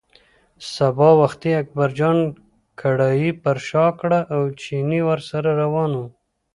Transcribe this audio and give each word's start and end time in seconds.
سبا 0.75 1.09
وختي 1.21 1.51
اکبرجان 1.61 2.17
کړایی 2.79 3.29
پر 3.43 3.57
شا 3.67 3.85
کړه 3.99 4.19
او 4.33 4.41
چيني 4.63 4.99
ورسره 5.09 5.49
روان 5.61 5.91
و. 5.95 6.01